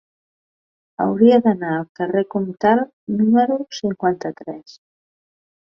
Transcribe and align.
Hauria 1.05 1.37
d'anar 1.47 1.75
al 1.81 1.85
carrer 2.01 2.25
Comtal 2.37 2.83
número 3.21 3.59
cinquanta-tres. 3.81 4.79